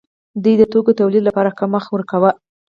دوی 0.43 0.55
د 0.57 0.63
توکو 0.71 0.97
تولید 0.99 1.23
لپاره 1.25 1.55
کم 1.59 1.69
وخت 1.77 1.89
ورکاوه. 1.91 2.31